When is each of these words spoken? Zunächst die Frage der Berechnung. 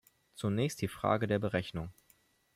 Zunächst 0.33 0.81
die 0.81 0.87
Frage 0.87 1.27
der 1.27 1.37
Berechnung. 1.37 1.91